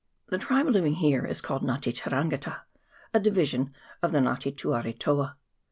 [0.29, 2.61] The tribe living here is called Nga te terangita,
[3.13, 5.35] a division of the Nga te tuaretoa.